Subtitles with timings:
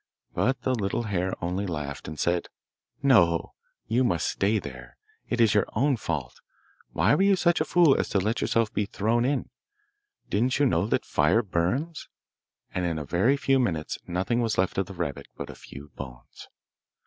[0.33, 2.47] But the little hare only laughed, and said,
[3.03, 3.53] 'No,
[3.85, 4.97] you may stay there!
[5.29, 6.41] It is your own fault.
[6.91, 9.51] Why were you such a fool as to let yourself be thrown in?
[10.27, 12.09] Didn't you know that fire burns?'
[12.73, 15.91] And in a very few minutes nothing was left of the rabbit but a few
[15.95, 16.47] bones.